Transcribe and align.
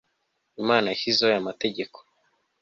Imana 0.61 0.85
yashyizeho 0.89 1.31
ayo 1.31 1.41
mategeko 1.49 1.97